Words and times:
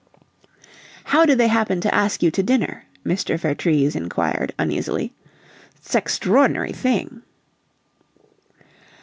"How 1.03 1.27
did 1.27 1.37
they 1.37 1.47
happen 1.49 1.79
to 1.81 1.93
ask 1.93 2.23
you 2.23 2.31
to 2.31 2.41
dinner?" 2.41 2.85
Mr. 3.05 3.37
Vertrees 3.37 3.95
inquired, 3.95 4.51
uneasily. 4.57 5.13
"'Stextrawdn'ry 5.79 6.73
thing!" 6.75 7.21